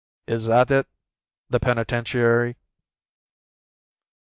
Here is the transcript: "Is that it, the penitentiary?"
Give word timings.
"Is 0.25 0.47
that 0.47 0.71
it, 0.71 0.87
the 1.47 1.59
penitentiary?" 1.59 2.55